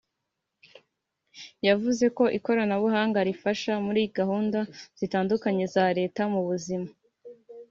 yavuze 1.67 2.05
ko 2.17 2.23
ikoranabuhanga 2.37 3.19
rifasha 3.29 3.73
muri 3.85 4.01
gahunda 4.17 4.59
zitandukanye 4.99 5.63
za 5.73 5.85
Leta 5.97 6.21
n’ubuzima 6.31 6.89